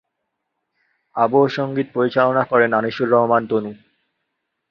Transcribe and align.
আবহ 1.15 1.43
সংগীত 1.47 1.87
পরিচালনা 1.93 2.43
করেন 2.43 2.71
আনিসুর 2.73 3.07
রহমান 3.09 3.43
তনু। 3.47 3.71